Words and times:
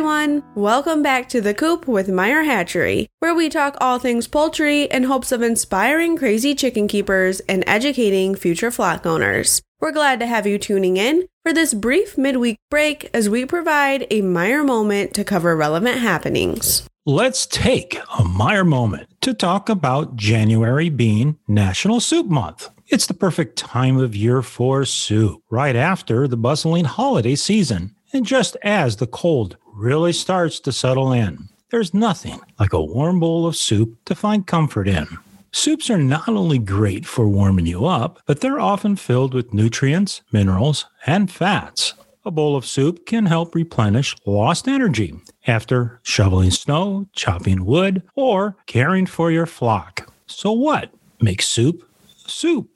Welcome 0.00 1.02
back 1.02 1.28
to 1.30 1.40
The 1.40 1.54
Coop 1.54 1.88
with 1.88 2.08
Meyer 2.08 2.44
Hatchery, 2.44 3.08
where 3.18 3.34
we 3.34 3.48
talk 3.48 3.76
all 3.80 3.98
things 3.98 4.28
poultry 4.28 4.84
in 4.84 5.02
hopes 5.02 5.32
of 5.32 5.42
inspiring 5.42 6.16
crazy 6.16 6.54
chicken 6.54 6.86
keepers 6.86 7.40
and 7.40 7.64
educating 7.66 8.36
future 8.36 8.70
flock 8.70 9.06
owners. 9.06 9.60
We're 9.80 9.90
glad 9.90 10.20
to 10.20 10.26
have 10.26 10.46
you 10.46 10.56
tuning 10.56 10.98
in 10.98 11.26
for 11.42 11.52
this 11.52 11.74
brief 11.74 12.16
midweek 12.16 12.58
break 12.70 13.10
as 13.12 13.28
we 13.28 13.44
provide 13.44 14.06
a 14.08 14.20
Meyer 14.20 14.62
moment 14.62 15.14
to 15.14 15.24
cover 15.24 15.56
relevant 15.56 15.98
happenings. 15.98 16.86
Let's 17.04 17.44
take 17.44 17.98
a 18.18 18.22
Meyer 18.22 18.64
moment 18.64 19.08
to 19.22 19.34
talk 19.34 19.68
about 19.68 20.14
January 20.14 20.90
being 20.90 21.38
National 21.48 21.98
Soup 21.98 22.26
Month. 22.26 22.70
It's 22.86 23.06
the 23.06 23.14
perfect 23.14 23.56
time 23.56 23.96
of 23.96 24.14
year 24.14 24.42
for 24.42 24.84
soup, 24.84 25.42
right 25.50 25.74
after 25.74 26.28
the 26.28 26.36
bustling 26.36 26.84
holiday 26.84 27.34
season, 27.34 27.96
and 28.12 28.24
just 28.24 28.56
as 28.62 28.96
the 28.96 29.06
cold 29.06 29.56
really 29.78 30.12
starts 30.12 30.58
to 30.58 30.72
settle 30.72 31.12
in. 31.12 31.48
There's 31.70 31.94
nothing 31.94 32.40
like 32.58 32.72
a 32.72 32.84
warm 32.84 33.20
bowl 33.20 33.46
of 33.46 33.54
soup 33.54 33.96
to 34.06 34.14
find 34.14 34.46
comfort 34.46 34.88
in. 34.88 35.06
Soups 35.52 35.88
are 35.88 35.98
not 35.98 36.28
only 36.28 36.58
great 36.58 37.06
for 37.06 37.28
warming 37.28 37.66
you 37.66 37.86
up, 37.86 38.20
but 38.26 38.40
they're 38.40 38.60
often 38.60 38.96
filled 38.96 39.34
with 39.34 39.54
nutrients, 39.54 40.20
minerals, 40.32 40.86
and 41.06 41.30
fats. 41.30 41.94
A 42.24 42.30
bowl 42.30 42.56
of 42.56 42.66
soup 42.66 43.06
can 43.06 43.26
help 43.26 43.54
replenish 43.54 44.16
lost 44.26 44.66
energy 44.66 45.14
after 45.46 46.00
shoveling 46.02 46.50
snow, 46.50 47.06
chopping 47.14 47.64
wood, 47.64 48.02
or 48.16 48.56
caring 48.66 49.06
for 49.06 49.30
your 49.30 49.46
flock. 49.46 50.12
So, 50.26 50.52
what 50.52 50.90
makes 51.20 51.48
soup 51.48 51.88
soup? 52.26 52.68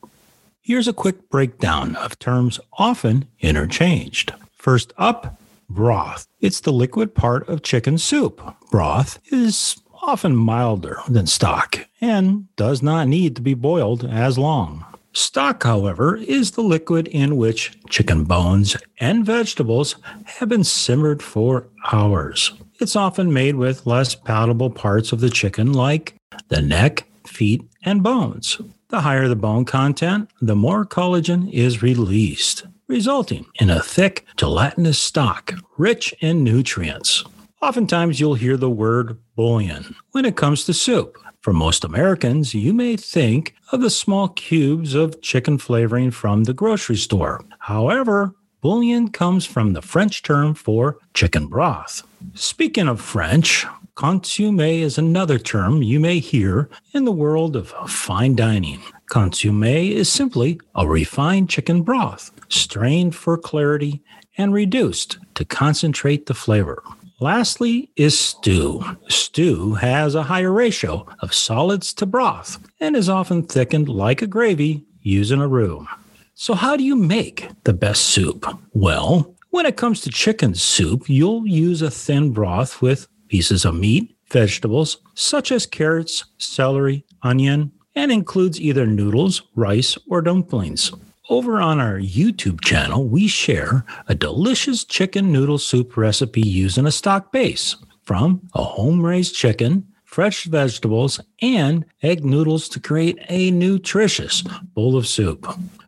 Here's 0.62 0.88
a 0.88 0.92
quick 0.92 1.28
breakdown 1.28 1.96
of 1.96 2.18
terms 2.18 2.60
often 2.74 3.26
interchanged. 3.40 4.32
First 4.54 4.92
up, 4.96 5.38
broth. 5.74 6.26
It's 6.40 6.60
the 6.60 6.72
liquid 6.72 7.14
part 7.14 7.48
of 7.48 7.62
chicken 7.62 7.98
soup. 7.98 8.40
Broth 8.70 9.18
is 9.32 9.76
often 10.02 10.34
milder 10.34 10.98
than 11.08 11.26
stock 11.26 11.86
and 12.00 12.54
does 12.56 12.82
not 12.82 13.08
need 13.08 13.36
to 13.36 13.42
be 13.42 13.54
boiled 13.54 14.04
as 14.04 14.36
long. 14.36 14.84
Stock, 15.14 15.62
however, 15.62 16.16
is 16.16 16.52
the 16.52 16.62
liquid 16.62 17.06
in 17.08 17.36
which 17.36 17.78
chicken 17.90 18.24
bones 18.24 18.76
and 18.98 19.26
vegetables 19.26 19.96
have 20.24 20.48
been 20.48 20.64
simmered 20.64 21.22
for 21.22 21.68
hours. 21.92 22.52
It's 22.80 22.96
often 22.96 23.32
made 23.32 23.56
with 23.56 23.86
less 23.86 24.14
palatable 24.14 24.70
parts 24.70 25.12
of 25.12 25.20
the 25.20 25.30
chicken, 25.30 25.72
like 25.72 26.14
the 26.48 26.62
neck, 26.62 27.06
feet, 27.26 27.62
and 27.84 28.02
bones. 28.02 28.60
The 28.88 29.02
higher 29.02 29.28
the 29.28 29.36
bone 29.36 29.64
content, 29.64 30.30
the 30.40 30.56
more 30.56 30.84
collagen 30.84 31.50
is 31.52 31.82
released 31.82 32.64
resulting 32.92 33.46
in 33.54 33.70
a 33.70 33.82
thick, 33.82 34.26
gelatinous 34.36 34.98
stock 34.98 35.54
rich 35.78 36.12
in 36.20 36.44
nutrients. 36.44 37.24
Oftentimes, 37.62 38.20
you'll 38.20 38.34
hear 38.34 38.58
the 38.58 38.68
word 38.68 39.18
bouillon 39.34 39.96
when 40.10 40.26
it 40.26 40.36
comes 40.36 40.66
to 40.66 40.74
soup. 40.74 41.16
For 41.40 41.54
most 41.54 41.84
Americans, 41.84 42.52
you 42.52 42.74
may 42.74 42.96
think 42.98 43.54
of 43.72 43.80
the 43.80 43.88
small 43.88 44.28
cubes 44.28 44.94
of 44.94 45.22
chicken 45.22 45.56
flavoring 45.56 46.10
from 46.10 46.44
the 46.44 46.52
grocery 46.52 46.96
store. 46.96 47.42
However, 47.60 48.34
bouillon 48.60 49.08
comes 49.08 49.46
from 49.46 49.72
the 49.72 49.80
French 49.80 50.22
term 50.22 50.52
for 50.52 50.98
chicken 51.14 51.46
broth. 51.46 52.02
Speaking 52.34 52.88
of 52.88 53.00
French, 53.00 53.64
consomme 53.94 54.60
is 54.60 54.98
another 54.98 55.38
term 55.38 55.82
you 55.82 55.98
may 55.98 56.18
hear 56.18 56.68
in 56.92 57.06
the 57.06 57.18
world 57.24 57.56
of 57.56 57.70
fine 57.88 58.36
dining. 58.36 58.82
Consomme 59.12 59.62
is 59.64 60.10
simply 60.10 60.58
a 60.74 60.88
refined 60.88 61.50
chicken 61.50 61.82
broth, 61.82 62.30
strained 62.48 63.14
for 63.14 63.36
clarity 63.36 64.02
and 64.38 64.54
reduced 64.54 65.18
to 65.34 65.44
concentrate 65.44 66.24
the 66.24 66.32
flavor. 66.32 66.82
Lastly 67.20 67.90
is 67.94 68.18
stew. 68.18 68.82
Stew 69.08 69.74
has 69.74 70.14
a 70.14 70.22
higher 70.22 70.50
ratio 70.50 71.06
of 71.20 71.34
solids 71.34 71.92
to 71.92 72.06
broth 72.06 72.58
and 72.80 72.96
is 72.96 73.10
often 73.10 73.42
thickened 73.42 73.90
like 73.90 74.22
a 74.22 74.26
gravy 74.26 74.86
using 75.02 75.42
a 75.42 75.46
roux. 75.46 75.86
So, 76.32 76.54
how 76.54 76.74
do 76.74 76.82
you 76.82 76.96
make 76.96 77.50
the 77.64 77.74
best 77.74 78.06
soup? 78.06 78.46
Well, 78.72 79.36
when 79.50 79.66
it 79.66 79.76
comes 79.76 80.00
to 80.00 80.10
chicken 80.10 80.54
soup, 80.54 81.10
you'll 81.10 81.46
use 81.46 81.82
a 81.82 81.90
thin 81.90 82.30
broth 82.30 82.80
with 82.80 83.08
pieces 83.28 83.66
of 83.66 83.74
meat, 83.74 84.16
vegetables 84.30 85.02
such 85.12 85.52
as 85.52 85.66
carrots, 85.66 86.24
celery, 86.38 87.04
onion, 87.22 87.72
and 87.94 88.10
includes 88.10 88.60
either 88.60 88.86
noodles, 88.86 89.42
rice, 89.54 89.96
or 90.08 90.22
dumplings. 90.22 90.92
Over 91.28 91.60
on 91.60 91.80
our 91.80 91.98
YouTube 91.98 92.60
channel, 92.62 93.06
we 93.06 93.28
share 93.28 93.84
a 94.08 94.14
delicious 94.14 94.84
chicken 94.84 95.32
noodle 95.32 95.58
soup 95.58 95.96
recipe 95.96 96.42
using 96.42 96.86
a 96.86 96.92
stock 96.92 97.32
base 97.32 97.76
from 98.02 98.42
a 98.54 98.62
home 98.62 99.04
raised 99.04 99.34
chicken, 99.34 99.86
fresh 100.04 100.44
vegetables, 100.44 101.20
and 101.40 101.84
egg 102.02 102.24
noodles 102.24 102.68
to 102.68 102.80
create 102.80 103.18
a 103.28 103.50
nutritious 103.50 104.42
bowl 104.74 104.96
of 104.96 105.06
soup. 105.06 105.46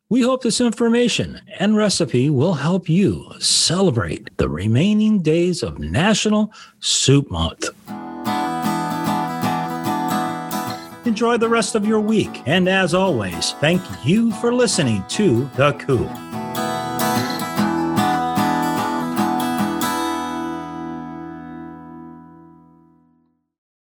We 0.08 0.22
hope 0.22 0.42
this 0.42 0.60
information 0.60 1.40
and 1.58 1.76
recipe 1.76 2.30
will 2.30 2.54
help 2.54 2.88
you 2.88 3.32
celebrate 3.40 4.36
the 4.36 4.48
remaining 4.48 5.20
days 5.20 5.62
of 5.62 5.78
National 5.78 6.52
Soup 6.78 7.30
Month. 7.30 7.70
Enjoy 11.04 11.36
the 11.36 11.48
rest 11.48 11.74
of 11.74 11.86
your 11.86 12.00
week. 12.00 12.42
And 12.46 12.68
as 12.68 12.94
always, 12.94 13.52
thank 13.54 13.82
you 14.04 14.32
for 14.32 14.54
listening 14.54 15.04
to 15.08 15.44
The 15.56 15.72
Coop. 15.74 16.10